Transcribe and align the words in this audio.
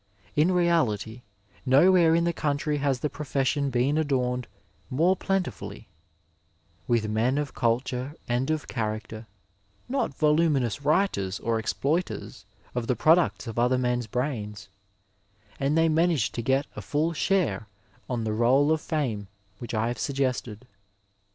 In 0.35 0.51
reality, 0.51 1.21
nowhere 1.63 2.15
in 2.15 2.23
the 2.23 2.33
country 2.33 2.77
has 2.77 3.01
the 3.01 3.07
profession 3.07 3.69
been 3.69 3.99
adorned 3.99 4.47
more 4.89 5.15
plen 5.15 5.43
tifully 5.43 5.85
with 6.87 7.07
men 7.07 7.37
of 7.37 7.53
culture 7.53 8.15
and 8.27 8.49
of 8.49 8.67
character— 8.67 9.27
^not 9.91 10.17
volu 10.17 10.49
minous 10.51 10.83
writers 10.83 11.39
or 11.41 11.59
exploiters 11.59 12.47
of 12.73 12.87
the 12.87 12.95
products 12.95 13.45
of 13.45 13.59
other 13.59 13.77
men's 13.77 14.07
brains— 14.07 14.69
and 15.59 15.77
they 15.77 15.87
manage 15.87 16.31
to 16.31 16.41
get 16.41 16.65
a 16.75 16.81
full 16.81 17.13
share 17.13 17.67
on 18.09 18.23
the 18.23 18.33
Roll 18.33 18.71
of 18.71 18.81
Fame 18.81 19.27
which 19.59 19.75
I 19.75 19.87
have 19.89 19.99
suggested. 19.99 20.67